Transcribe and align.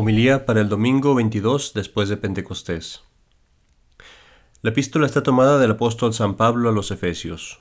Homilía 0.00 0.46
para 0.46 0.60
el 0.60 0.68
domingo 0.68 1.16
22 1.16 1.74
después 1.74 2.08
de 2.08 2.16
Pentecostés. 2.16 3.02
La 4.62 4.70
epístola 4.70 5.06
está 5.06 5.24
tomada 5.24 5.58
del 5.58 5.72
apóstol 5.72 6.14
San 6.14 6.36
Pablo 6.36 6.68
a 6.68 6.72
los 6.72 6.92
Efesios. 6.92 7.58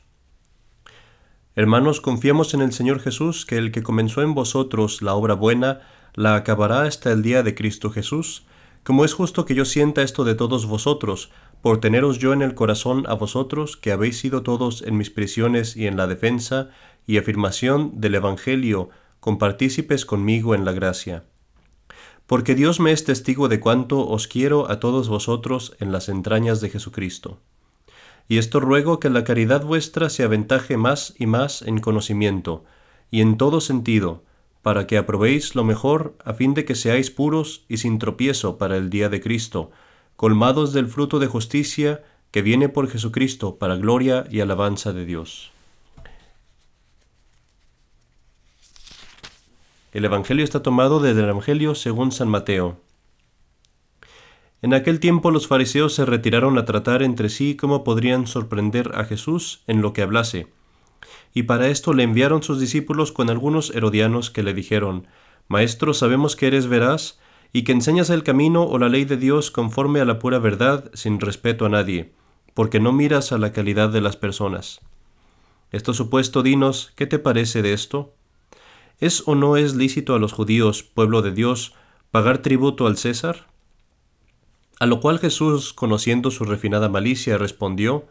Hermanos, 1.55 1.99
confiamos 1.99 2.53
en 2.53 2.61
el 2.61 2.73
Señor 2.73 2.99
Jesús 2.99 3.47
que 3.47 3.57
el 3.57 3.71
que 3.71 3.81
comenzó 3.81 4.21
en 4.21 4.35
vosotros 4.35 5.01
la 5.01 5.15
obra 5.15 5.33
buena 5.33 5.81
la 6.13 6.35
acabará 6.35 6.83
hasta 6.83 7.11
el 7.11 7.23
día 7.23 7.41
de 7.41 7.55
Cristo 7.55 7.89
Jesús, 7.89 8.45
como 8.83 9.03
es 9.03 9.15
justo 9.15 9.45
que 9.45 9.55
yo 9.55 9.65
sienta 9.65 10.03
esto 10.03 10.23
de 10.23 10.35
todos 10.35 10.67
vosotros, 10.67 11.31
por 11.63 11.79
teneros 11.79 12.19
yo 12.19 12.33
en 12.33 12.43
el 12.43 12.53
corazón 12.53 13.05
a 13.07 13.15
vosotros, 13.15 13.77
que 13.77 13.91
habéis 13.91 14.19
sido 14.19 14.43
todos 14.43 14.83
en 14.83 14.95
mis 14.95 15.09
prisiones 15.09 15.75
y 15.75 15.87
en 15.87 15.97
la 15.97 16.05
defensa 16.05 16.69
y 17.07 17.17
afirmación 17.17 17.99
del 17.99 18.13
Evangelio, 18.13 18.89
compartícipes 19.21 20.05
conmigo 20.05 20.53
en 20.53 20.65
la 20.65 20.73
gracia 20.73 21.23
porque 22.27 22.55
Dios 22.55 22.79
me 22.79 22.91
es 22.91 23.05
testigo 23.05 23.47
de 23.47 23.59
cuánto 23.59 24.05
os 24.05 24.27
quiero 24.27 24.69
a 24.69 24.79
todos 24.79 25.07
vosotros 25.07 25.75
en 25.79 25.91
las 25.91 26.09
entrañas 26.09 26.61
de 26.61 26.69
Jesucristo. 26.69 27.39
Y 28.27 28.37
esto 28.37 28.59
ruego 28.59 28.99
que 28.99 29.09
la 29.09 29.23
caridad 29.23 29.63
vuestra 29.63 30.09
se 30.09 30.23
aventaje 30.23 30.75
más 30.75 31.13
y 31.17 31.25
más 31.25 31.61
en 31.61 31.79
conocimiento, 31.79 32.65
y 33.09 33.21
en 33.21 33.37
todo 33.37 33.61
sentido, 33.61 34.23
para 34.61 34.85
que 34.85 34.97
aprobéis 34.97 35.55
lo 35.55 35.63
mejor 35.63 36.15
a 36.25 36.33
fin 36.33 36.53
de 36.53 36.65
que 36.65 36.75
seáis 36.75 37.09
puros 37.09 37.63
y 37.69 37.77
sin 37.77 37.99
tropiezo 37.99 38.57
para 38.57 38.75
el 38.75 38.89
día 38.89 39.07
de 39.07 39.21
Cristo, 39.21 39.71
colmados 40.17 40.73
del 40.73 40.87
fruto 40.87 41.19
de 41.19 41.27
justicia 41.27 42.03
que 42.31 42.41
viene 42.41 42.67
por 42.67 42.89
Jesucristo 42.89 43.55
para 43.55 43.77
gloria 43.77 44.25
y 44.29 44.41
alabanza 44.41 44.91
de 44.91 45.05
Dios. 45.05 45.53
El 49.97 50.05
Evangelio 50.05 50.43
está 50.43 50.61
tomado 50.61 50.99
desde 50.99 51.23
el 51.23 51.29
Evangelio 51.29 51.73
según 51.73 52.11
San 52.11 52.27
Mateo. 52.27 52.79
En 54.61 54.75
aquel 54.75 54.99
tiempo 54.99 55.31
los 55.31 55.47
fariseos 55.47 55.95
se 55.95 56.05
retiraron 56.05 56.59
a 56.59 56.65
tratar 56.65 57.01
entre 57.01 57.29
sí 57.29 57.55
cómo 57.55 57.83
podrían 57.83 58.27
sorprender 58.27 58.91
a 58.93 59.05
Jesús 59.05 59.63
en 59.65 59.81
lo 59.81 59.93
que 59.93 60.03
hablase. 60.03 60.53
Y 61.33 61.43
para 61.43 61.69
esto 61.69 61.93
le 61.93 62.03
enviaron 62.03 62.43
sus 62.43 62.59
discípulos 62.59 63.11
con 63.11 63.31
algunos 63.31 63.73
herodianos 63.73 64.29
que 64.29 64.43
le 64.43 64.53
dijeron, 64.53 65.07
Maestro, 65.47 65.95
sabemos 65.95 66.35
que 66.35 66.45
eres 66.45 66.67
veraz 66.67 67.17
y 67.51 67.63
que 67.63 67.71
enseñas 67.71 68.11
el 68.11 68.21
camino 68.21 68.65
o 68.65 68.77
la 68.77 68.89
ley 68.89 69.03
de 69.03 69.17
Dios 69.17 69.49
conforme 69.49 69.99
a 69.99 70.05
la 70.05 70.19
pura 70.19 70.37
verdad 70.37 70.91
sin 70.93 71.19
respeto 71.19 71.65
a 71.65 71.69
nadie, 71.69 72.13
porque 72.53 72.79
no 72.79 72.91
miras 72.91 73.31
a 73.31 73.39
la 73.39 73.51
calidad 73.51 73.89
de 73.89 74.01
las 74.01 74.15
personas. 74.15 74.79
Esto 75.71 75.95
supuesto, 75.95 76.43
dinos, 76.43 76.93
¿qué 76.95 77.07
te 77.07 77.17
parece 77.17 77.63
de 77.63 77.73
esto? 77.73 78.13
¿Es 78.99 79.23
o 79.27 79.35
no 79.35 79.57
es 79.57 79.75
lícito 79.75 80.15
a 80.15 80.19
los 80.19 80.33
judíos, 80.33 80.81
pueblo 80.81 81.21
de 81.21 81.31
Dios, 81.31 81.75
pagar 82.09 82.39
tributo 82.39 82.87
al 82.87 82.97
César? 82.97 83.45
A 84.79 84.87
lo 84.87 85.01
cual 85.01 85.19
Jesús, 85.19 85.71
conociendo 85.71 86.31
su 86.31 86.45
refinada 86.45 86.89
malicia, 86.89 87.37
respondió, 87.37 88.07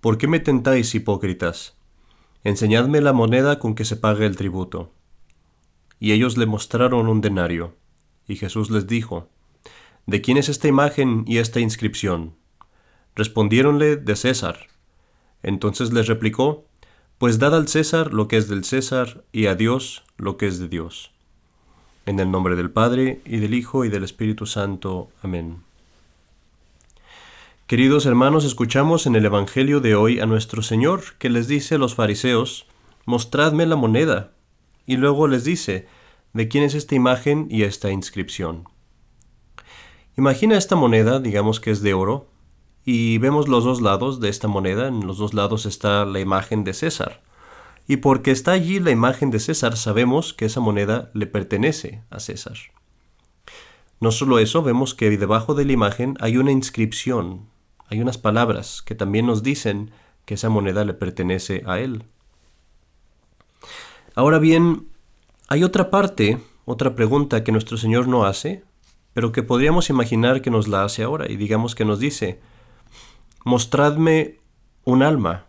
¿Por 0.00 0.18
qué 0.18 0.26
me 0.26 0.40
tentáis, 0.40 0.96
hipócritas? 0.96 1.76
Enseñadme 2.42 3.00
la 3.00 3.12
moneda 3.12 3.60
con 3.60 3.76
que 3.76 3.84
se 3.84 3.96
pague 3.96 4.26
el 4.26 4.36
tributo. 4.36 4.92
Y 6.00 6.10
ellos 6.10 6.36
le 6.36 6.46
mostraron 6.46 7.06
un 7.06 7.20
denario. 7.20 7.76
Y 8.26 8.34
Jesús 8.34 8.68
les 8.68 8.88
dijo, 8.88 9.28
¿De 10.06 10.22
quién 10.22 10.38
es 10.38 10.48
esta 10.48 10.66
imagen 10.66 11.24
y 11.28 11.38
esta 11.38 11.60
inscripción? 11.60 12.34
Respondiéronle, 13.14 13.96
de 13.96 14.16
César. 14.16 14.66
Entonces 15.44 15.92
les 15.92 16.08
replicó, 16.08 16.66
pues 17.18 17.38
dad 17.38 17.54
al 17.54 17.68
César 17.68 18.12
lo 18.12 18.26
que 18.26 18.38
es 18.38 18.48
del 18.48 18.64
César 18.64 19.24
y 19.30 19.46
a 19.46 19.54
Dios 19.54 20.02
lo 20.18 20.36
que 20.36 20.46
es 20.46 20.58
de 20.58 20.68
Dios. 20.68 21.12
En 22.06 22.20
el 22.20 22.30
nombre 22.30 22.56
del 22.56 22.70
Padre, 22.70 23.20
y 23.24 23.38
del 23.38 23.54
Hijo, 23.54 23.84
y 23.84 23.88
del 23.88 24.04
Espíritu 24.04 24.46
Santo. 24.46 25.10
Amén. 25.22 25.58
Queridos 27.66 28.06
hermanos, 28.06 28.44
escuchamos 28.44 29.06
en 29.06 29.16
el 29.16 29.24
Evangelio 29.24 29.80
de 29.80 29.96
hoy 29.96 30.20
a 30.20 30.26
nuestro 30.26 30.62
Señor 30.62 31.02
que 31.18 31.28
les 31.28 31.48
dice 31.48 31.74
a 31.74 31.78
los 31.78 31.96
fariseos, 31.96 32.66
Mostradme 33.06 33.66
la 33.66 33.76
moneda. 33.76 34.32
Y 34.86 34.96
luego 34.96 35.26
les 35.28 35.44
dice, 35.44 35.88
¿de 36.32 36.48
quién 36.48 36.64
es 36.64 36.74
esta 36.74 36.94
imagen 36.94 37.46
y 37.50 37.62
esta 37.62 37.90
inscripción? 37.90 38.68
Imagina 40.16 40.56
esta 40.56 40.76
moneda, 40.76 41.20
digamos 41.20 41.60
que 41.60 41.70
es 41.70 41.82
de 41.82 41.94
oro, 41.94 42.28
y 42.84 43.18
vemos 43.18 43.48
los 43.48 43.64
dos 43.64 43.80
lados 43.80 44.20
de 44.20 44.28
esta 44.28 44.48
moneda. 44.48 44.88
En 44.88 45.06
los 45.06 45.18
dos 45.18 45.34
lados 45.34 45.66
está 45.66 46.04
la 46.04 46.20
imagen 46.20 46.62
de 46.62 46.72
César. 46.72 47.20
Y 47.86 47.98
porque 47.98 48.30
está 48.30 48.52
allí 48.52 48.80
la 48.80 48.90
imagen 48.90 49.30
de 49.30 49.38
César, 49.38 49.76
sabemos 49.76 50.34
que 50.34 50.46
esa 50.46 50.60
moneda 50.60 51.10
le 51.14 51.26
pertenece 51.26 52.02
a 52.10 52.18
César. 52.18 52.56
No 54.00 54.10
solo 54.10 54.38
eso, 54.38 54.62
vemos 54.62 54.94
que 54.94 55.16
debajo 55.16 55.54
de 55.54 55.64
la 55.64 55.72
imagen 55.72 56.16
hay 56.20 56.36
una 56.36 56.52
inscripción, 56.52 57.48
hay 57.88 58.00
unas 58.00 58.18
palabras 58.18 58.82
que 58.82 58.94
también 58.94 59.26
nos 59.26 59.42
dicen 59.42 59.90
que 60.24 60.34
esa 60.34 60.48
moneda 60.48 60.84
le 60.84 60.94
pertenece 60.94 61.62
a 61.66 61.78
él. 61.78 62.04
Ahora 64.14 64.38
bien, 64.38 64.88
hay 65.48 65.62
otra 65.62 65.90
parte, 65.90 66.38
otra 66.64 66.94
pregunta 66.94 67.44
que 67.44 67.52
nuestro 67.52 67.76
Señor 67.76 68.08
no 68.08 68.24
hace, 68.24 68.64
pero 69.14 69.32
que 69.32 69.42
podríamos 69.42 69.88
imaginar 69.88 70.42
que 70.42 70.50
nos 70.50 70.68
la 70.68 70.84
hace 70.84 71.02
ahora 71.02 71.30
y 71.30 71.36
digamos 71.36 71.74
que 71.74 71.84
nos 71.84 72.00
dice, 72.00 72.40
mostradme 73.44 74.40
un 74.84 75.02
alma. 75.02 75.46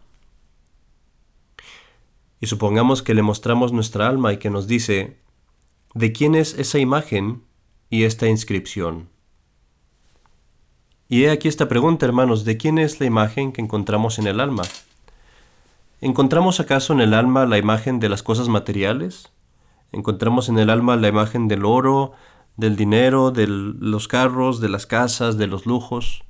Y 2.40 2.48
supongamos 2.48 3.02
que 3.02 3.14
le 3.14 3.24
mostramos 3.24 3.74
nuestra 3.74 4.08
alma 4.08 4.34
y 4.34 4.38
que 4.38 4.50
nos 4.50 4.68
dice, 4.68 5.18
¿de 5.94 6.12
quién 6.12 6.36
es 6.36 6.54
esa 6.60 6.78
imagen 6.78 7.44
y 7.90 8.04
esta 8.04 8.28
inscripción? 8.28 9.10
Y 11.10 11.24
he 11.24 11.32
aquí 11.32 11.48
esta 11.48 11.70
pregunta, 11.70 12.06
hermanos, 12.06 12.44
¿de 12.44 12.58
quién 12.58 12.78
es 12.78 13.00
la 13.00 13.06
imagen 13.06 13.54
que 13.54 13.62
encontramos 13.62 14.20
en 14.20 14.28
el 14.28 14.40
alma? 14.40 14.64
¿Encontramos 16.02 16.60
acaso 16.60 16.94
en 16.94 17.00
el 17.00 17.14
alma 17.14 17.46
la 17.46 17.58
imagen 17.58 18.00
de 18.00 18.10
las 18.10 18.22
cosas 18.22 18.50
materiales? 18.50 19.32
¿Encontramos 19.92 20.50
en 20.50 20.60
el 20.60 20.70
alma 20.70 20.96
la 20.96 21.08
imagen 21.08 21.48
del 21.48 21.66
oro, 21.66 22.12
del 22.56 22.76
dinero, 22.76 23.32
de 23.32 23.48
los 23.48 24.08
carros, 24.08 24.60
de 24.60 24.70
las 24.70 24.86
casas, 24.86 25.38
de 25.38 25.48
los 25.48 25.66
lujos? 25.66 26.24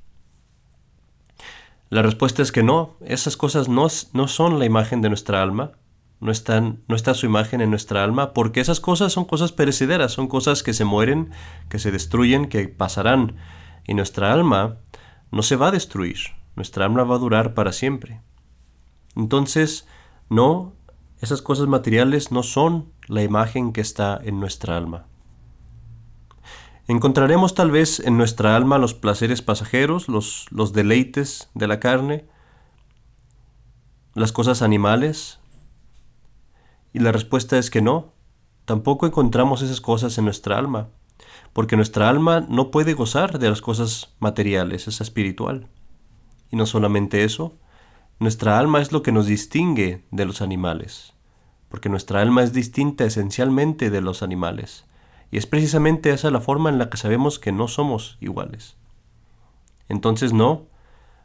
La 1.90 2.02
respuesta 2.02 2.42
es 2.42 2.52
que 2.52 2.62
no, 2.62 2.96
esas 3.04 3.36
cosas 3.36 3.68
no, 3.68 3.88
no 4.12 4.28
son 4.28 4.58
la 4.58 4.64
imagen 4.64 5.02
de 5.02 5.08
nuestra 5.08 5.42
alma, 5.42 5.72
no, 6.20 6.32
están, 6.32 6.82
no 6.88 6.96
está 6.96 7.14
su 7.14 7.26
imagen 7.26 7.60
en 7.60 7.70
nuestra 7.70 8.02
alma, 8.02 8.32
porque 8.32 8.60
esas 8.60 8.80
cosas 8.80 9.12
son 9.12 9.24
cosas 9.24 9.52
perecederas, 9.52 10.12
son 10.12 10.28
cosas 10.28 10.62
que 10.62 10.74
se 10.74 10.84
mueren, 10.84 11.30
que 11.68 11.78
se 11.78 11.90
destruyen, 11.90 12.48
que 12.48 12.68
pasarán, 12.68 13.36
y 13.86 13.94
nuestra 13.94 14.32
alma 14.32 14.78
no 15.30 15.42
se 15.42 15.56
va 15.56 15.68
a 15.68 15.72
destruir, 15.72 16.18
nuestra 16.56 16.84
alma 16.84 17.04
va 17.04 17.16
a 17.16 17.18
durar 17.18 17.54
para 17.54 17.72
siempre. 17.72 18.20
Entonces, 19.16 19.86
no, 20.28 20.74
esas 21.20 21.42
cosas 21.42 21.66
materiales 21.66 22.30
no 22.32 22.42
son 22.42 22.92
la 23.06 23.22
imagen 23.22 23.72
que 23.72 23.80
está 23.80 24.18
en 24.22 24.40
nuestra 24.40 24.76
alma. 24.76 25.06
Encontraremos 26.86 27.54
tal 27.54 27.70
vez 27.70 28.00
en 28.00 28.16
nuestra 28.16 28.56
alma 28.56 28.78
los 28.78 28.94
placeres 28.94 29.42
pasajeros, 29.42 30.08
los, 30.08 30.46
los 30.50 30.72
deleites 30.72 31.50
de 31.54 31.66
la 31.66 31.80
carne, 31.80 32.24
las 34.14 34.32
cosas 34.32 34.62
animales. 34.62 35.38
Y 36.98 37.00
la 37.00 37.12
respuesta 37.12 37.56
es 37.58 37.70
que 37.70 37.80
no, 37.80 38.12
tampoco 38.64 39.06
encontramos 39.06 39.62
esas 39.62 39.80
cosas 39.80 40.18
en 40.18 40.24
nuestra 40.24 40.58
alma, 40.58 40.88
porque 41.52 41.76
nuestra 41.76 42.08
alma 42.08 42.44
no 42.48 42.72
puede 42.72 42.94
gozar 42.94 43.38
de 43.38 43.48
las 43.48 43.62
cosas 43.62 44.16
materiales, 44.18 44.88
es 44.88 45.00
espiritual. 45.00 45.68
Y 46.50 46.56
no 46.56 46.66
solamente 46.66 47.22
eso, 47.22 47.54
nuestra 48.18 48.58
alma 48.58 48.80
es 48.80 48.90
lo 48.90 49.04
que 49.04 49.12
nos 49.12 49.26
distingue 49.26 50.06
de 50.10 50.24
los 50.24 50.42
animales, 50.42 51.12
porque 51.68 51.88
nuestra 51.88 52.20
alma 52.20 52.42
es 52.42 52.52
distinta 52.52 53.04
esencialmente 53.04 53.90
de 53.90 54.00
los 54.00 54.24
animales. 54.24 54.84
Y 55.30 55.38
es 55.38 55.46
precisamente 55.46 56.10
esa 56.10 56.32
la 56.32 56.40
forma 56.40 56.68
en 56.68 56.78
la 56.78 56.90
que 56.90 56.96
sabemos 56.96 57.38
que 57.38 57.52
no 57.52 57.68
somos 57.68 58.18
iguales. 58.20 58.76
Entonces 59.88 60.32
no, 60.32 60.66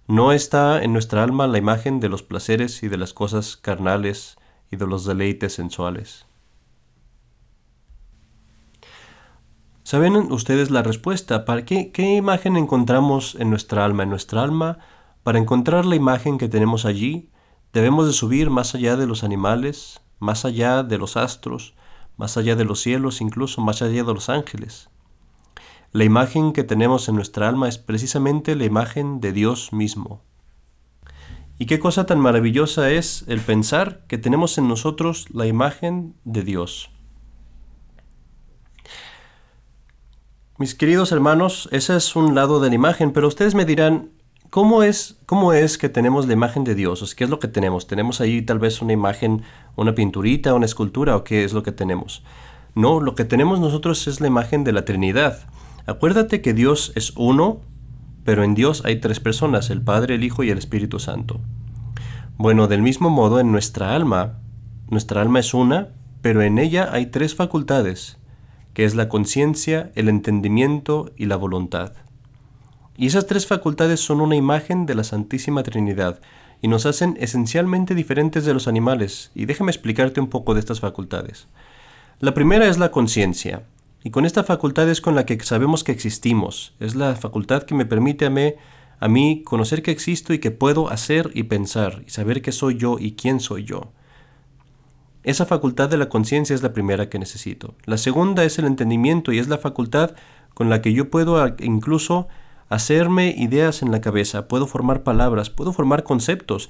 no 0.06 0.34
está 0.34 0.84
en 0.84 0.94
nuestra 0.94 1.24
alma 1.24 1.48
la 1.48 1.58
imagen 1.58 2.00
de 2.00 2.10
los 2.10 2.22
placeres 2.22 2.84
y 2.84 2.90
de 2.90 2.98
las 2.98 3.14
cosas 3.14 3.58
carnales 3.58 4.38
de 4.76 4.88
los 4.88 5.06
deleites 5.06 5.54
sensuales. 5.54 6.26
¿Saben 9.84 10.16
ustedes 10.32 10.72
la 10.72 10.82
respuesta? 10.82 11.46
¿Para 11.46 11.66
qué, 11.66 11.92
qué 11.92 12.16
imagen 12.16 12.56
encontramos 12.56 13.36
en 13.36 13.50
nuestra 13.50 13.84
alma? 13.84 14.04
En 14.04 14.10
nuestra 14.10 14.42
alma, 14.42 14.80
para 15.24 15.40
encontrar 15.40 15.86
la 15.86 15.96
imagen 15.96 16.38
que 16.38 16.48
tenemos 16.48 16.86
allí, 16.86 17.30
debemos 17.74 18.08
de 18.08 18.14
subir 18.14 18.50
más 18.50 18.76
allá 18.76 18.96
de 18.96 19.08
los 19.08 19.24
animales, 19.24 20.02
más 20.20 20.46
allá 20.46 20.84
de 20.84 20.98
los 20.98 21.18
astros, 21.18 21.76
más 22.18 22.38
allá 22.38 22.56
de 22.56 22.66
los 22.66 22.80
cielos, 22.80 23.22
incluso 23.22 23.62
más 23.62 23.82
allá 23.82 24.04
de 24.04 24.14
los 24.14 24.30
ángeles. 24.30 24.90
La 25.92 26.06
imagen 26.06 26.54
que 26.54 26.64
tenemos 26.64 27.08
en 27.10 27.16
nuestra 27.16 27.48
alma 27.48 27.68
es 27.70 27.78
precisamente 27.78 28.56
la 28.56 28.66
imagen 28.66 29.20
de 29.20 29.32
Dios 29.32 29.74
mismo. 29.74 30.22
Y 31.64 31.66
qué 31.66 31.80
cosa 31.80 32.06
tan 32.06 32.20
maravillosa 32.20 32.92
es 32.92 33.24
el 33.30 33.40
pensar 33.40 34.02
que 34.10 34.18
tenemos 34.18 34.58
en 34.58 34.68
nosotros 34.68 35.28
la 35.34 35.48
imagen 35.48 36.14
de 36.26 36.44
Dios. 36.44 36.90
Mis 40.58 40.76
queridos 40.76 41.14
hermanos, 41.14 41.70
ese 41.72 41.96
es 41.96 42.18
un 42.18 42.36
lado 42.36 42.60
de 42.60 42.68
la 42.68 42.76
imagen, 42.76 43.14
pero 43.14 43.30
ustedes 43.30 43.56
me 43.56 43.64
dirán, 43.64 44.10
¿cómo 44.50 44.84
es, 44.84 45.22
cómo 45.26 45.54
es 45.54 45.78
que 45.78 45.88
tenemos 45.88 46.28
la 46.28 46.34
imagen 46.34 46.66
de 46.66 46.76
Dios? 46.76 47.16
¿Qué 47.16 47.24
es 47.24 47.30
lo 47.30 47.40
que 47.40 47.48
tenemos? 47.48 47.88
¿Tenemos 47.88 48.20
ahí 48.20 48.42
tal 48.42 48.60
vez 48.60 48.82
una 48.82 48.92
imagen, 48.92 49.44
una 49.78 49.96
pinturita, 49.96 50.54
una 50.56 50.66
escultura 50.66 51.16
o 51.16 51.24
qué 51.24 51.46
es 51.46 51.54
lo 51.54 51.64
que 51.64 51.72
tenemos? 51.72 52.26
No, 52.76 53.00
lo 53.00 53.16
que 53.16 53.24
tenemos 53.24 53.62
nosotros 53.62 54.06
es 54.08 54.20
la 54.20 54.28
imagen 54.28 54.66
de 54.66 54.74
la 54.74 54.84
Trinidad. 54.84 55.48
Acuérdate 55.86 56.42
que 56.42 56.54
Dios 56.54 56.92
es 56.96 57.14
uno, 57.16 57.62
pero 58.24 58.44
en 58.44 58.56
Dios 58.56 58.84
hay 58.86 59.00
tres 59.00 59.20
personas, 59.20 59.70
el 59.70 59.82
Padre, 59.82 60.16
el 60.16 60.24
Hijo 60.24 60.44
y 60.44 60.50
el 60.50 60.58
Espíritu 60.58 61.00
Santo. 61.00 61.42
Bueno, 62.38 62.68
del 62.68 62.82
mismo 62.82 63.10
modo 63.10 63.40
en 63.40 63.52
nuestra 63.52 63.96
alma, 63.96 64.40
nuestra 64.90 65.22
alma 65.22 65.40
es 65.40 65.54
una, 65.54 65.90
pero 66.22 66.42
en 66.42 66.58
ella 66.58 66.90
hay 66.92 67.08
tres 67.08 67.36
facultades, 67.36 68.18
que 68.74 68.86
es 68.86 68.96
la 68.96 69.10
conciencia, 69.10 69.92
el 69.96 70.10
entendimiento 70.10 71.12
y 71.16 71.26
la 71.26 71.36
voluntad. 71.36 71.94
Y 72.98 73.08
esas 73.08 73.28
tres 73.28 73.48
facultades 73.48 74.00
son 74.00 74.22
una 74.22 74.36
imagen 74.36 74.86
de 74.86 74.96
la 74.96 75.04
Santísima 75.04 75.64
Trinidad 75.64 76.20
y 76.62 76.68
nos 76.68 76.86
hacen 76.86 77.18
esencialmente 77.20 77.94
diferentes 77.94 78.46
de 78.46 78.54
los 78.54 78.68
animales, 78.68 79.32
y 79.36 79.46
déjame 79.46 79.72
explicarte 79.72 80.22
un 80.22 80.30
poco 80.30 80.54
de 80.54 80.62
estas 80.62 80.80
facultades. 80.80 81.48
La 82.20 82.34
primera 82.34 82.68
es 82.68 82.78
la 82.78 82.90
conciencia, 82.90 83.64
y 84.04 84.12
con 84.12 84.26
esta 84.26 84.44
facultad 84.44 84.90
es 84.90 85.00
con 85.00 85.16
la 85.16 85.26
que 85.26 85.40
sabemos 85.40 85.84
que 85.84 85.94
existimos, 85.94 86.74
es 86.80 86.96
la 86.96 87.16
facultad 87.16 87.64
que 87.64 87.74
me 87.74 87.86
permite 87.86 88.26
a 88.26 88.30
mí, 88.30 88.54
a 89.00 89.08
mí 89.08 89.44
conocer 89.46 89.82
que 89.82 89.92
existo 89.92 90.34
y 90.34 90.40
que 90.40 90.52
puedo 90.52 90.90
hacer 90.90 91.32
y 91.34 91.44
pensar, 91.44 92.04
y 92.06 92.10
saber 92.10 92.42
qué 92.42 92.52
soy 92.52 92.76
yo 92.78 92.98
y 93.00 93.14
quién 93.14 93.40
soy 93.40 93.64
yo. 93.64 93.92
Esa 95.24 95.46
facultad 95.46 95.90
de 95.90 95.96
la 95.96 96.10
conciencia 96.10 96.54
es 96.54 96.62
la 96.64 96.74
primera 96.74 97.08
que 97.08 97.18
necesito. 97.18 97.76
La 97.86 97.98
segunda 97.98 98.44
es 98.44 98.60
el 98.60 98.66
entendimiento 98.66 99.32
y 99.32 99.40
es 99.40 99.48
la 99.48 99.58
facultad 99.58 100.16
con 100.54 100.70
la 100.70 100.82
que 100.82 100.92
yo 100.92 101.10
puedo 101.10 101.42
incluso 101.60 102.28
hacerme 102.68 103.34
ideas 103.38 103.84
en 103.84 103.92
la 103.92 104.02
cabeza, 104.02 104.50
puedo 104.50 104.68
formar 104.68 105.04
palabras, 105.04 105.50
puedo 105.50 105.72
formar 105.72 106.04
conceptos, 106.04 106.70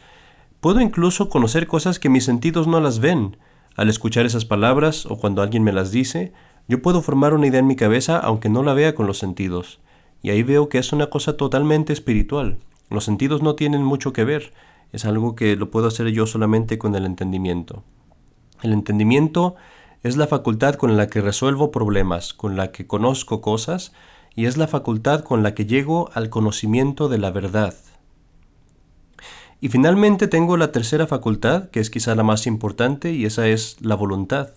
puedo 0.62 0.82
incluso 0.82 1.30
conocer 1.30 1.66
cosas 1.66 1.98
que 1.98 2.10
mis 2.10 2.26
sentidos 2.26 2.68
no 2.68 2.80
las 2.80 3.00
ven. 3.00 3.38
Al 3.76 3.90
escuchar 3.90 4.28
esas 4.28 4.46
palabras 4.46 5.08
o 5.08 5.18
cuando 5.18 5.42
alguien 5.42 5.64
me 5.64 5.74
las 5.74 5.92
dice, 5.92 6.32
yo 6.68 6.82
puedo 6.82 7.02
formar 7.02 7.34
una 7.34 7.48
idea 7.48 7.60
en 7.60 7.68
mi 7.68 7.76
cabeza 7.76 8.20
aunque 8.20 8.50
no 8.50 8.64
la 8.64 8.74
vea 8.74 8.96
con 8.96 9.08
los 9.08 9.18
sentidos. 9.18 9.80
Y 10.22 10.30
ahí 10.30 10.44
veo 10.44 10.70
que 10.70 10.78
es 10.78 10.94
una 10.94 11.10
cosa 11.10 11.36
totalmente 11.36 11.92
espiritual. 11.92 12.58
Los 12.90 13.04
sentidos 13.04 13.42
no 13.42 13.56
tienen 13.56 13.84
mucho 13.84 14.14
que 14.14 14.24
ver, 14.24 14.54
es 14.94 15.06
algo 15.06 15.36
que 15.36 15.56
lo 15.56 15.72
puedo 15.72 15.88
hacer 15.88 16.08
yo 16.10 16.26
solamente 16.28 16.78
con 16.78 16.96
el 16.96 17.06
entendimiento. 17.06 17.84
El 18.62 18.72
entendimiento 18.72 19.56
es 20.04 20.16
la 20.16 20.28
facultad 20.28 20.76
con 20.76 20.96
la 20.96 21.08
que 21.08 21.22
resuelvo 21.22 21.72
problemas, 21.72 22.34
con 22.34 22.56
la 22.56 22.72
que 22.72 22.88
conozco 22.88 23.42
cosas, 23.42 23.94
y 24.36 24.46
es 24.46 24.58
la 24.58 24.68
facultad 24.68 25.24
con 25.24 25.44
la 25.44 25.54
que 25.54 25.66
llego 25.66 26.10
al 26.14 26.30
conocimiento 26.30 27.10
de 27.10 27.18
la 27.18 27.32
verdad. 27.32 27.76
Y 29.60 29.70
finalmente 29.70 30.28
tengo 30.28 30.58
la 30.58 30.72
tercera 30.72 31.08
facultad, 31.08 31.70
que 31.70 31.80
es 31.80 31.90
quizá 31.90 32.16
la 32.16 32.24
más 32.24 32.48
importante, 32.48 33.14
y 33.14 33.26
esa 33.26 33.48
es 33.48 33.78
la 33.82 33.96
voluntad. 33.96 34.50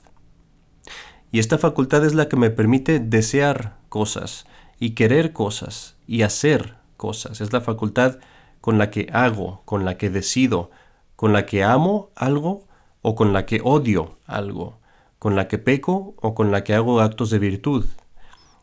Y 1.32 1.38
esta 1.38 1.58
facultad 1.58 2.04
es 2.04 2.14
la 2.14 2.28
que 2.28 2.36
me 2.36 2.50
permite 2.50 3.00
desear 3.00 3.76
cosas, 3.88 4.46
y 4.78 4.90
querer 4.90 5.32
cosas, 5.32 5.96
y 6.06 6.22
hacer 6.22 6.76
cosas. 6.96 7.40
Es 7.40 7.52
la 7.52 7.60
facultad 7.60 8.18
con 8.60 8.78
la 8.78 8.90
que 8.90 9.08
hago, 9.12 9.62
con 9.64 9.84
la 9.84 9.96
que 9.96 10.10
decido, 10.10 10.70
con 11.14 11.32
la 11.32 11.46
que 11.46 11.64
amo 11.64 12.10
algo 12.14 12.66
o 13.02 13.14
con 13.14 13.32
la 13.32 13.46
que 13.46 13.60
odio 13.62 14.18
algo, 14.26 14.78
con 15.18 15.36
la 15.36 15.48
que 15.48 15.58
peco 15.58 16.14
o 16.20 16.34
con 16.34 16.50
la 16.50 16.64
que 16.64 16.74
hago 16.74 17.00
actos 17.00 17.30
de 17.30 17.38
virtud. 17.38 17.86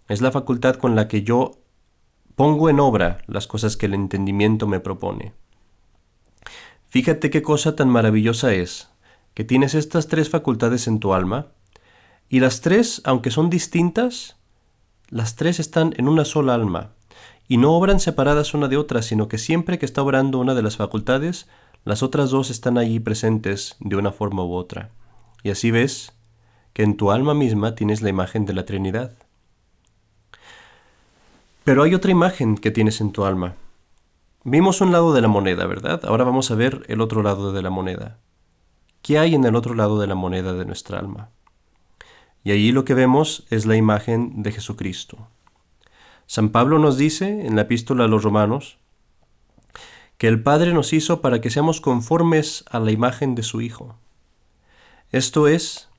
Es 0.08 0.22
la 0.22 0.32
facultad 0.32 0.76
con 0.76 0.96
la 0.96 1.08
que 1.08 1.24
yo 1.24 1.52
pongo 2.36 2.70
en 2.70 2.80
obra 2.80 3.20
las 3.28 3.48
cosas 3.48 3.78
que 3.78 3.86
el 3.86 3.94
entendimiento 3.94 4.68
me 4.68 4.80
propone. 4.80 5.34
Fíjate 6.90 7.30
qué 7.30 7.42
cosa 7.42 7.76
tan 7.76 7.90
maravillosa 7.90 8.54
es, 8.54 8.90
que 9.34 9.44
tienes 9.44 9.74
estas 9.74 10.08
tres 10.08 10.30
facultades 10.30 10.88
en 10.88 11.00
tu 11.00 11.14
alma, 11.14 11.48
y 12.34 12.40
las 12.40 12.62
tres, 12.62 13.00
aunque 13.06 13.30
son 13.30 13.52
distintas, 13.52 14.38
las 15.10 15.36
tres 15.36 15.60
están 15.60 15.94
en 15.98 16.08
una 16.08 16.26
sola 16.26 16.56
alma, 16.56 16.90
y 17.48 17.58
no 17.58 17.74
obran 17.74 18.00
separadas 18.00 18.56
una 18.56 18.68
de 18.68 18.76
otra, 18.76 19.04
sino 19.04 19.28
que 19.28 19.38
siempre 19.38 19.78
que 19.78 19.86
está 19.86 20.02
obrando 20.02 20.40
una 20.40 20.56
de 20.56 20.64
las 20.64 20.78
facultades, 20.78 21.48
las 21.86 22.02
otras 22.02 22.32
dos 22.32 22.50
están 22.50 22.80
allí 22.80 23.00
presentes 23.00 23.76
de 23.80 23.98
una 23.98 24.12
forma 24.12 24.44
u 24.44 24.56
otra. 24.56 24.90
Y 25.44 25.52
así 25.52 25.70
ves 25.70 26.12
que 26.74 26.82
en 26.82 26.98
tu 26.98 27.12
alma 27.12 27.36
misma 27.36 27.76
tienes 27.76 28.02
la 28.02 28.10
imagen 28.10 28.48
de 28.48 28.54
la 28.54 28.66
Trinidad. 28.66 29.14
Pero 31.64 31.84
hay 31.84 31.94
otra 31.94 32.10
imagen 32.10 32.58
que 32.58 32.72
tienes 32.72 33.00
en 33.00 33.12
tu 33.12 33.26
alma, 33.26 33.58
Vimos 34.44 34.82
un 34.82 34.92
lado 34.92 35.14
de 35.14 35.22
la 35.22 35.28
moneda, 35.28 35.68
¿verdad? 35.68 36.02
Ahora 36.04 36.24
vamos 36.24 36.50
a 36.50 36.56
ver 36.56 36.84
el 36.88 37.00
otro 37.00 37.22
lado 37.22 37.54
de 37.54 37.62
la 37.62 37.70
moneda. 37.70 38.18
¿Qué 39.04 39.20
hay 39.20 39.36
en 39.36 39.46
el 39.46 39.56
otro 39.56 39.76
lado 39.76 40.00
de 40.00 40.08
la 40.08 40.16
moneda 40.16 40.54
de 40.54 40.66
nuestra 40.66 40.98
alma? 40.98 41.30
Y 42.44 42.52
allí 42.52 42.72
lo 42.72 42.86
que 42.86 42.94
vemos 42.94 43.46
es 43.50 43.66
la 43.66 43.76
imagen 43.76 44.44
de 44.44 44.52
Jesucristo. 44.52 45.28
San 46.26 46.50
Pablo 46.50 46.80
nos 46.80 46.98
dice 46.98 47.46
en 47.46 47.56
la 47.56 47.64
epístola 47.64 48.06
a 48.06 48.08
los 48.08 48.24
romanos 48.24 48.78
que 50.18 50.28
el 50.28 50.42
Padre 50.42 50.74
nos 50.74 50.94
hizo 50.94 51.22
para 51.22 51.42
que 51.42 51.50
seamos 51.50 51.82
conformes 51.82 52.64
a 52.70 52.80
la 52.80 52.92
imagen 52.92 53.36
de 53.36 53.44
su 53.44 53.62
Hijo. 53.62 53.98
Esto 55.12 55.48
es, 55.48 55.90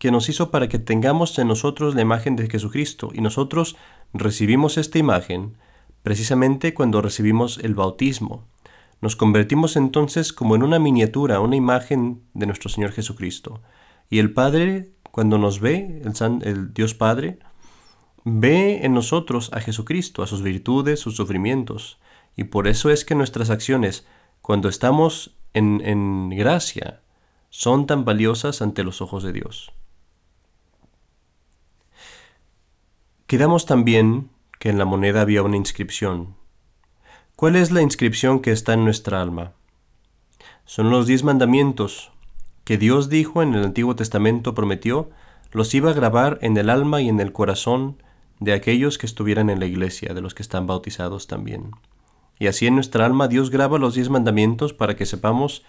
que 0.00 0.10
nos 0.10 0.30
hizo 0.30 0.50
para 0.50 0.68
que 0.68 0.78
tengamos 0.78 1.38
en 1.38 1.46
nosotros 1.46 1.94
la 1.94 2.00
imagen 2.00 2.34
de 2.34 2.48
Jesucristo 2.48 3.10
y 3.12 3.20
nosotros 3.20 3.76
recibimos 4.14 4.78
esta 4.78 4.98
imagen 4.98 5.58
precisamente 6.02 6.72
cuando 6.72 7.02
recibimos 7.02 7.58
el 7.58 7.74
bautismo. 7.74 8.46
Nos 9.02 9.14
convertimos 9.14 9.76
entonces 9.76 10.32
como 10.32 10.56
en 10.56 10.62
una 10.62 10.78
miniatura, 10.78 11.40
una 11.40 11.56
imagen 11.56 12.22
de 12.32 12.46
nuestro 12.46 12.70
Señor 12.70 12.92
Jesucristo. 12.92 13.60
Y 14.08 14.20
el 14.20 14.32
Padre, 14.32 14.90
cuando 15.10 15.38
nos 15.38 15.60
ve, 15.60 16.02
el, 16.42 16.72
Dios 16.72 16.94
Padre, 16.94 17.38
ve 18.24 18.84
en 18.84 18.94
nosotros 18.94 19.50
a 19.52 19.60
Jesucristo, 19.60 20.22
a 20.22 20.26
sus 20.26 20.42
virtudes, 20.42 21.00
sus 21.00 21.16
sufrimientos. 21.16 21.98
Y 22.36 22.44
por 22.44 22.68
eso 22.68 22.90
es 22.90 23.04
que 23.04 23.14
nuestras 23.14 23.50
acciones, 23.50 24.06
cuando 24.40 24.68
estamos 24.68 25.36
en, 25.52 25.80
en 25.84 26.30
gracia, 26.30 27.02
son 27.48 27.86
tan 27.86 28.04
valiosas 28.04 28.62
ante 28.62 28.84
los 28.84 29.00
ojos 29.00 29.22
de 29.22 29.32
Dios. 29.32 29.72
Quedamos 33.26 33.66
también 33.66 34.30
que 34.58 34.70
en 34.70 34.78
la 34.78 34.84
moneda 34.84 35.22
había 35.22 35.42
una 35.42 35.56
inscripción. 35.56 36.36
¿Cuál 37.34 37.56
es 37.56 37.70
la 37.70 37.82
inscripción 37.82 38.40
que 38.40 38.52
está 38.52 38.74
en 38.74 38.84
nuestra 38.84 39.22
alma? 39.22 39.54
Son 40.64 40.90
los 40.90 41.06
diez 41.06 41.24
mandamientos 41.24 42.12
que 42.64 42.78
Dios 42.78 43.08
dijo 43.08 43.42
en 43.42 43.54
el 43.54 43.64
Antiguo 43.64 43.96
Testamento 43.96 44.54
prometió, 44.54 45.10
los 45.52 45.74
iba 45.74 45.90
a 45.90 45.94
grabar 45.94 46.38
en 46.42 46.56
el 46.56 46.70
alma 46.70 47.00
y 47.00 47.08
en 47.08 47.20
el 47.20 47.32
corazón 47.32 48.02
de 48.38 48.52
aquellos 48.52 48.98
que 48.98 49.06
estuvieran 49.06 49.50
en 49.50 49.60
la 49.60 49.66
iglesia, 49.66 50.14
de 50.14 50.20
los 50.20 50.34
que 50.34 50.42
están 50.42 50.66
bautizados 50.66 51.26
también. 51.26 51.72
Y 52.38 52.46
así 52.46 52.66
en 52.66 52.74
nuestra 52.74 53.04
alma 53.04 53.28
Dios 53.28 53.50
graba 53.50 53.78
los 53.78 53.94
diez 53.94 54.08
mandamientos 54.08 54.72
para 54.72 54.96
que 54.96 55.06
sepamos 55.06 55.62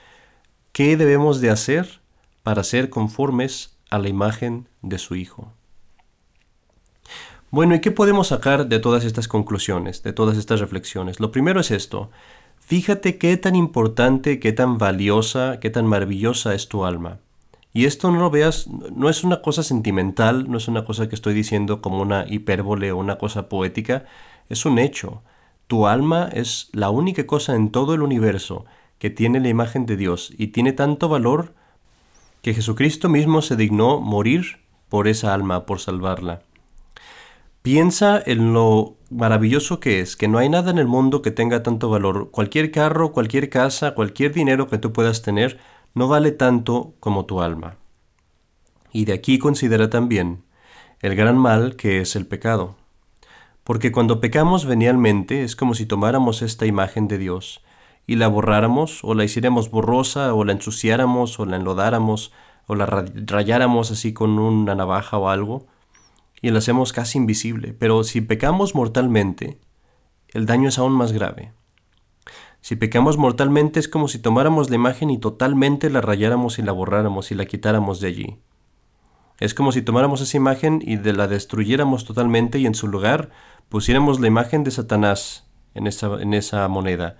qué 0.71 0.95
debemos 0.95 1.41
de 1.41 1.49
hacer 1.49 2.01
para 2.43 2.63
ser 2.63 2.89
conformes 2.89 3.77
a 3.89 3.99
la 3.99 4.07
imagen 4.07 4.67
de 4.81 4.97
su 4.97 5.15
Hijo. 5.15 5.53
Bueno, 7.51 7.75
¿y 7.75 7.81
qué 7.81 7.91
podemos 7.91 8.27
sacar 8.27 8.67
de 8.67 8.79
todas 8.79 9.03
estas 9.03 9.27
conclusiones, 9.27 10.03
de 10.03 10.13
todas 10.13 10.37
estas 10.37 10.61
reflexiones? 10.61 11.19
Lo 11.19 11.31
primero 11.31 11.59
es 11.59 11.71
esto. 11.71 12.09
Fíjate 12.61 13.17
qué 13.17 13.35
tan 13.35 13.55
importante, 13.55 14.39
qué 14.39 14.53
tan 14.53 14.77
valiosa, 14.77 15.59
qué 15.59 15.69
tan 15.69 15.85
maravillosa 15.87 16.55
es 16.55 16.69
tu 16.69 16.85
alma. 16.85 17.19
Y 17.73 17.85
esto 17.85 18.11
no 18.11 18.19
lo 18.19 18.29
veas, 18.29 18.67
no 18.67 19.09
es 19.09 19.23
una 19.23 19.41
cosa 19.41 19.63
sentimental, 19.63 20.49
no 20.49 20.57
es 20.57 20.67
una 20.67 20.85
cosa 20.85 21.09
que 21.09 21.15
estoy 21.15 21.33
diciendo 21.33 21.81
como 21.81 22.01
una 22.01 22.25
hipérbole 22.27 22.91
o 22.91 22.97
una 22.97 23.17
cosa 23.17 23.49
poética, 23.49 24.05
es 24.49 24.65
un 24.65 24.79
hecho. 24.79 25.21
Tu 25.67 25.87
alma 25.87 26.29
es 26.31 26.69
la 26.71 26.89
única 26.89 27.25
cosa 27.25 27.55
en 27.55 27.71
todo 27.71 27.93
el 27.93 28.01
universo 28.01 28.65
que 28.99 29.09
tiene 29.09 29.39
la 29.39 29.49
imagen 29.49 29.85
de 29.85 29.97
Dios 29.97 30.33
y 30.37 30.47
tiene 30.47 30.73
tanto 30.73 31.09
valor 31.09 31.53
que 32.41 32.53
Jesucristo 32.53 33.09
mismo 33.09 33.41
se 33.41 33.55
dignó 33.55 33.99
morir 33.99 34.59
por 34.89 35.07
esa 35.07 35.33
alma, 35.33 35.65
por 35.65 35.79
salvarla. 35.79 36.41
Piensa 37.61 38.19
en 38.25 38.53
lo 38.53 38.97
maravilloso 39.11 39.79
que 39.79 39.99
es, 39.99 40.15
que 40.15 40.27
no 40.27 40.39
hay 40.39 40.49
nada 40.49 40.71
en 40.71 40.79
el 40.79 40.87
mundo 40.87 41.21
que 41.21 41.29
tenga 41.29 41.61
tanto 41.61 41.89
valor. 41.89 42.31
Cualquier 42.31 42.71
carro, 42.71 43.11
cualquier 43.11 43.49
casa, 43.49 43.93
cualquier 43.93 44.33
dinero 44.33 44.67
que 44.67 44.79
tú 44.79 44.91
puedas 44.93 45.21
tener, 45.21 45.59
no 45.93 46.07
vale 46.07 46.31
tanto 46.31 46.95
como 46.99 47.25
tu 47.25 47.39
alma. 47.41 47.77
Y 48.91 49.05
de 49.05 49.13
aquí 49.13 49.37
considera 49.37 49.91
también 49.91 50.43
el 51.01 51.15
gran 51.15 51.37
mal 51.37 51.75
que 51.75 52.01
es 52.01 52.15
el 52.15 52.25
pecado. 52.25 52.77
Porque 53.63 53.91
cuando 53.91 54.19
pecamos 54.19 54.65
venialmente 54.65 55.43
es 55.43 55.55
como 55.55 55.75
si 55.75 55.85
tomáramos 55.85 56.41
esta 56.41 56.65
imagen 56.65 57.07
de 57.07 57.19
Dios 57.19 57.63
y 58.07 58.15
la 58.15 58.27
borráramos 58.27 59.03
o 59.03 59.13
la 59.13 59.23
hiciéramos 59.23 59.69
borrosa 59.69 60.33
o 60.33 60.43
la 60.45 60.53
ensuciáramos 60.53 61.39
o 61.39 61.45
la 61.45 61.57
enlodáramos 61.57 62.33
o 62.65 62.73
la 62.73 62.87
rayáramos 62.87 63.91
así 63.91 64.13
con 64.13 64.39
una 64.39 64.73
navaja 64.73 65.19
o 65.19 65.29
algo 65.29 65.67
y 66.41 66.49
la 66.49 66.59
hacemos 66.59 66.91
casi 66.93 67.17
invisible, 67.17 67.73
pero 67.73 68.03
si 68.03 68.21
pecamos 68.21 68.75
mortalmente, 68.75 69.59
el 70.29 70.45
daño 70.45 70.69
es 70.69 70.79
aún 70.79 70.93
más 70.93 71.11
grave. 71.11 71.53
Si 72.61 72.75
pecamos 72.75 73.17
mortalmente 73.17 73.79
es 73.79 73.87
como 73.87 74.07
si 74.07 74.19
tomáramos 74.19 74.69
la 74.69 74.75
imagen 74.75 75.09
y 75.09 75.17
totalmente 75.17 75.89
la 75.89 76.01
rayáramos 76.01 76.59
y 76.59 76.61
la 76.61 76.71
borráramos 76.71 77.31
y 77.31 77.35
la 77.35 77.45
quitáramos 77.45 77.99
de 77.99 78.07
allí. 78.07 78.39
Es 79.39 79.55
como 79.55 79.71
si 79.71 79.81
tomáramos 79.81 80.21
esa 80.21 80.37
imagen 80.37 80.81
y 80.85 80.97
de 80.97 81.13
la 81.13 81.27
destruyéramos 81.27 82.05
totalmente 82.05 82.59
y 82.59 82.67
en 82.67 82.75
su 82.75 82.87
lugar 82.87 83.31
pusiéramos 83.69 84.19
la 84.19 84.27
imagen 84.27 84.63
de 84.63 84.69
Satanás 84.69 85.47
en 85.73 85.87
esa, 85.87 86.21
en 86.21 86.35
esa 86.35 86.67
moneda. 86.67 87.17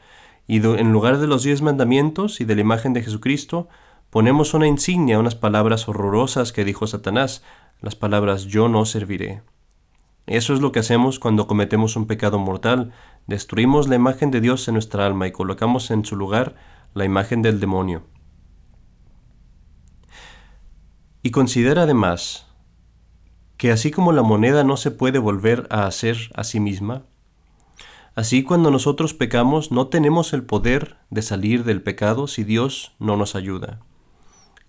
Y 0.47 0.63
en 0.63 0.91
lugar 0.91 1.17
de 1.17 1.25
los 1.25 1.43
diez 1.43 1.63
mandamientos 1.63 2.39
y 2.39 2.45
de 2.45 2.55
la 2.55 2.61
imagen 2.61 2.93
de 2.93 3.01
Jesucristo, 3.01 3.69
ponemos 4.11 4.53
una 4.53 4.67
insignia, 4.67 5.17
unas 5.17 5.35
palabras 5.35 5.87
horrorosas 5.87 6.51
que 6.51 6.65
dijo 6.65 6.85
Satanás, 6.85 7.43
las 7.79 7.95
palabras 7.95 8.45
yo 8.45 8.67
no 8.67 8.85
serviré. 8.85 9.41
Eso 10.27 10.53
es 10.53 10.59
lo 10.59 10.71
que 10.71 10.79
hacemos 10.79 11.17
cuando 11.17 11.47
cometemos 11.47 11.95
un 11.95 12.05
pecado 12.05 12.37
mortal, 12.37 12.91
destruimos 13.25 13.87
la 13.87 13.95
imagen 13.95 14.29
de 14.29 14.41
Dios 14.41 14.67
en 14.67 14.75
nuestra 14.75 15.05
alma 15.05 15.27
y 15.27 15.31
colocamos 15.31 15.89
en 15.91 16.05
su 16.05 16.15
lugar 16.15 16.55
la 16.93 17.05
imagen 17.05 17.41
del 17.41 17.59
demonio. 17.59 18.03
Y 21.23 21.31
considera 21.31 21.83
además 21.83 22.47
que 23.55 23.71
así 23.71 23.91
como 23.91 24.11
la 24.11 24.23
moneda 24.23 24.65
no 24.65 24.75
se 24.75 24.91
puede 24.91 25.19
volver 25.19 25.67
a 25.69 25.85
hacer 25.85 26.17
a 26.35 26.43
sí 26.43 26.59
misma, 26.59 27.03
así 28.13 28.43
cuando 28.43 28.71
nosotros 28.71 29.13
pecamos 29.13 29.71
no 29.71 29.87
tenemos 29.87 30.33
el 30.33 30.43
poder 30.43 30.97
de 31.09 31.21
salir 31.21 31.63
del 31.63 31.81
pecado 31.81 32.27
si 32.27 32.43
Dios 32.43 32.93
no 32.99 33.15
nos 33.15 33.35
ayuda. 33.35 33.79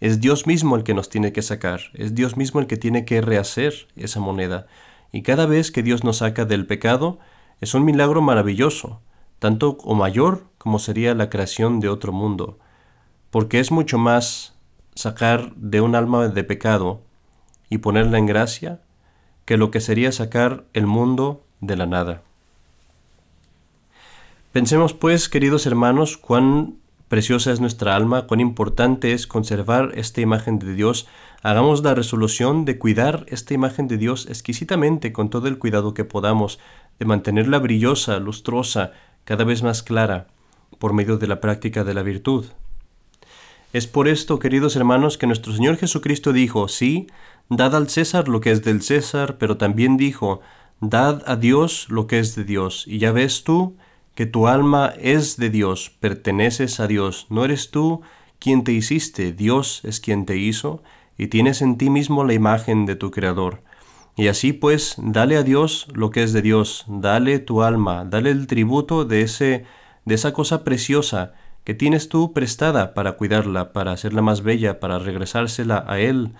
Es 0.02 0.20
Dios 0.20 0.48
mismo 0.48 0.74
el 0.74 0.82
que 0.82 0.94
nos 0.94 1.08
tiene 1.08 1.32
que 1.32 1.42
sacar, 1.42 1.80
es 1.94 2.12
Dios 2.16 2.36
mismo 2.36 2.58
el 2.58 2.66
que 2.66 2.76
tiene 2.76 3.04
que 3.04 3.20
rehacer 3.20 3.86
esa 3.94 4.18
moneda. 4.18 4.66
Y 5.12 5.22
cada 5.22 5.46
vez 5.46 5.70
que 5.70 5.84
Dios 5.84 6.02
nos 6.02 6.16
saca 6.16 6.44
del 6.44 6.66
pecado, 6.66 7.20
es 7.60 7.72
un 7.72 7.84
milagro 7.84 8.20
maravilloso, 8.20 9.00
tanto 9.38 9.78
o 9.84 9.94
mayor 9.94 10.48
como 10.58 10.80
sería 10.80 11.14
la 11.14 11.30
creación 11.30 11.78
de 11.78 11.88
otro 11.88 12.12
mundo, 12.12 12.58
porque 13.30 13.60
es 13.60 13.70
mucho 13.70 13.96
más 13.96 14.56
sacar 14.96 15.54
de 15.54 15.80
un 15.80 15.94
alma 15.94 16.26
de 16.26 16.42
pecado 16.42 17.02
y 17.70 17.78
ponerla 17.78 18.18
en 18.18 18.26
gracia 18.26 18.80
que 19.44 19.56
lo 19.56 19.70
que 19.70 19.80
sería 19.80 20.10
sacar 20.10 20.64
el 20.72 20.88
mundo 20.88 21.44
de 21.60 21.76
la 21.76 21.86
nada. 21.86 22.22
Pensemos 24.50 24.94
pues, 24.94 25.28
queridos 25.28 25.64
hermanos, 25.64 26.16
cuán 26.16 26.81
Preciosa 27.12 27.52
es 27.52 27.60
nuestra 27.60 27.94
alma, 27.94 28.26
cuán 28.26 28.40
importante 28.40 29.12
es 29.12 29.26
conservar 29.26 29.92
esta 29.96 30.22
imagen 30.22 30.58
de 30.58 30.72
Dios. 30.72 31.06
Hagamos 31.42 31.82
la 31.82 31.94
resolución 31.94 32.64
de 32.64 32.78
cuidar 32.78 33.26
esta 33.28 33.52
imagen 33.52 33.86
de 33.86 33.98
Dios 33.98 34.24
exquisitamente 34.30 35.12
con 35.12 35.28
todo 35.28 35.46
el 35.46 35.58
cuidado 35.58 35.92
que 35.92 36.06
podamos, 36.06 36.58
de 36.98 37.04
mantenerla 37.04 37.58
brillosa, 37.58 38.18
lustrosa, 38.18 38.92
cada 39.24 39.44
vez 39.44 39.62
más 39.62 39.82
clara, 39.82 40.28
por 40.78 40.94
medio 40.94 41.18
de 41.18 41.26
la 41.26 41.38
práctica 41.38 41.84
de 41.84 41.92
la 41.92 42.02
virtud. 42.02 42.46
Es 43.74 43.86
por 43.86 44.08
esto, 44.08 44.38
queridos 44.38 44.74
hermanos, 44.76 45.18
que 45.18 45.26
nuestro 45.26 45.52
Señor 45.52 45.76
Jesucristo 45.76 46.32
dijo, 46.32 46.66
sí, 46.66 47.08
dad 47.50 47.76
al 47.76 47.90
César 47.90 48.26
lo 48.26 48.40
que 48.40 48.52
es 48.52 48.64
del 48.64 48.80
César, 48.80 49.36
pero 49.36 49.58
también 49.58 49.98
dijo, 49.98 50.40
dad 50.80 51.22
a 51.26 51.36
Dios 51.36 51.88
lo 51.90 52.06
que 52.06 52.20
es 52.20 52.34
de 52.36 52.44
Dios. 52.44 52.84
Y 52.86 52.96
ya 52.96 53.12
ves 53.12 53.44
tú, 53.44 53.76
que 54.14 54.26
tu 54.26 54.46
alma 54.46 54.92
es 55.00 55.36
de 55.36 55.50
Dios, 55.50 55.90
perteneces 56.00 56.80
a 56.80 56.86
Dios, 56.86 57.26
no 57.30 57.44
eres 57.44 57.70
tú 57.70 58.02
quien 58.38 58.64
te 58.64 58.72
hiciste, 58.72 59.32
Dios 59.32 59.80
es 59.84 60.00
quien 60.00 60.26
te 60.26 60.36
hizo, 60.36 60.82
y 61.16 61.28
tienes 61.28 61.62
en 61.62 61.78
ti 61.78 61.90
mismo 61.90 62.24
la 62.24 62.34
imagen 62.34 62.86
de 62.86 62.96
tu 62.96 63.10
Creador. 63.10 63.62
Y 64.16 64.28
así 64.28 64.52
pues, 64.52 64.96
dale 64.98 65.36
a 65.36 65.42
Dios 65.42 65.86
lo 65.94 66.10
que 66.10 66.22
es 66.22 66.32
de 66.32 66.42
Dios, 66.42 66.84
dale 66.88 67.38
tu 67.38 67.62
alma, 67.62 68.04
dale 68.04 68.30
el 68.30 68.46
tributo 68.46 69.04
de 69.04 69.22
ese 69.22 69.64
de 70.04 70.14
esa 70.14 70.32
cosa 70.32 70.64
preciosa 70.64 71.32
que 71.64 71.74
tienes 71.74 72.08
tú 72.08 72.32
prestada 72.32 72.94
para 72.94 73.12
cuidarla, 73.12 73.72
para 73.72 73.92
hacerla 73.92 74.22
más 74.22 74.42
bella, 74.42 74.80
para 74.80 74.98
regresársela 74.98 75.84
a 75.86 76.00
Él. 76.00 76.32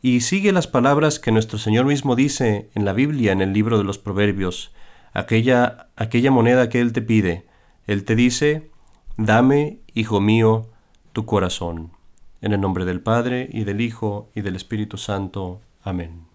Y 0.00 0.22
sigue 0.22 0.50
las 0.52 0.66
palabras 0.66 1.18
que 1.18 1.30
nuestro 1.30 1.58
Señor 1.58 1.84
mismo 1.84 2.16
dice 2.16 2.70
en 2.74 2.84
la 2.84 2.92
Biblia, 2.92 3.32
en 3.32 3.42
el 3.42 3.52
libro 3.52 3.78
de 3.78 3.84
los 3.84 3.98
Proverbios 3.98 4.72
aquella, 5.12 5.88
aquella 5.96 6.30
moneda 6.30 6.68
que 6.68 6.80
Él 6.80 6.92
te 6.92 7.02
pide. 7.02 7.44
Él 7.86 8.04
te 8.04 8.14
dice, 8.14 8.70
dame, 9.16 9.78
hijo 9.94 10.20
mío, 10.20 10.68
tu 11.12 11.26
corazón. 11.26 11.90
En 12.40 12.52
el 12.52 12.60
nombre 12.60 12.84
del 12.84 13.00
Padre, 13.00 13.48
y 13.52 13.64
del 13.64 13.80
Hijo, 13.80 14.30
y 14.34 14.40
del 14.40 14.56
Espíritu 14.56 14.96
Santo. 14.96 15.60
Amén. 15.82 16.31